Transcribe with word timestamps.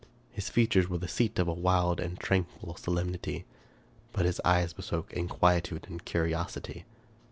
His 0.31 0.49
features 0.49 0.89
were 0.89 0.97
the 0.97 1.07
seat 1.07 1.37
of 1.37 1.47
a 1.47 1.53
wild 1.53 1.99
and 1.99 2.19
tranquil 2.19 2.75
solemnity, 2.75 3.45
but 4.13 4.25
his 4.25 4.41
eyes 4.43 4.73
bespoke 4.73 5.13
inquietude 5.13 5.85
and 5.87 6.03
curiosity. 6.03 6.85